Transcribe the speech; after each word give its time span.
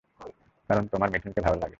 কারন 0.69 0.85
তোমার 0.87 1.09
মিঠুনকে 1.09 1.41
ভালো 1.41 1.57
লাগে। 1.57 1.69